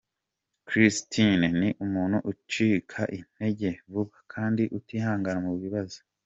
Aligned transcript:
Christine 0.67 1.47
ni 1.59 1.69
umuntu 1.85 2.17
ucika 2.31 3.01
intege 3.17 3.69
vuba 3.91 4.17
kandi 4.33 4.63
utihangana 4.77 5.39
mu 5.47 5.53
bibazo. 5.63 5.97